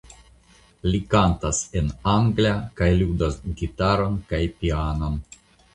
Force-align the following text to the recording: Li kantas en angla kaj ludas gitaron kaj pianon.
Li 0.87 1.01
kantas 1.11 1.59
en 1.81 1.91
angla 2.15 2.55
kaj 2.81 2.91
ludas 3.03 3.41
gitaron 3.61 4.21
kaj 4.33 4.43
pianon. 4.63 5.27